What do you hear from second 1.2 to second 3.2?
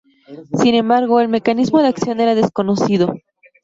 mecanismo de acción era desconocido.